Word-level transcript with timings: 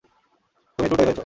তুমি 0.79 0.87
দুটোই 0.89 1.05
হয়েছ। 1.07 1.19